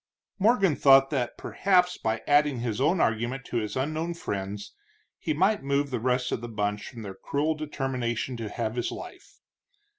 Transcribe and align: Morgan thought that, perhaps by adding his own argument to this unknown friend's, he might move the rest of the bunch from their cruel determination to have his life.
Morgan 0.39 0.75
thought 0.75 1.11
that, 1.11 1.37
perhaps 1.37 1.95
by 1.95 2.23
adding 2.25 2.61
his 2.61 2.81
own 2.81 2.99
argument 2.99 3.45
to 3.45 3.59
this 3.59 3.75
unknown 3.75 4.15
friend's, 4.15 4.73
he 5.19 5.31
might 5.31 5.61
move 5.61 5.91
the 5.91 5.99
rest 5.99 6.31
of 6.31 6.41
the 6.41 6.49
bunch 6.49 6.89
from 6.89 7.03
their 7.03 7.13
cruel 7.13 7.53
determination 7.53 8.35
to 8.37 8.49
have 8.49 8.73
his 8.77 8.91
life. 8.91 9.41